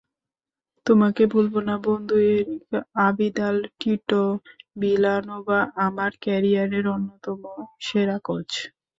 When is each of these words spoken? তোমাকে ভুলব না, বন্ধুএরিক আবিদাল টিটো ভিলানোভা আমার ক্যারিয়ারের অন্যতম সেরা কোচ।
তোমাকে 0.85 1.23
ভুলব 1.33 1.53
না, 1.67 1.75
বন্ধুএরিক 1.85 2.67
আবিদাল 3.01 3.57
টিটো 3.79 4.23
ভিলানোভা 4.81 5.59
আমার 5.85 6.11
ক্যারিয়ারের 6.23 6.85
অন্যতম 6.95 7.39
সেরা 7.81 8.17
কোচ। 8.25 8.49